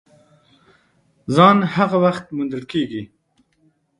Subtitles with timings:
[1.35, 3.03] ځان هغه وخت موندل کېږي!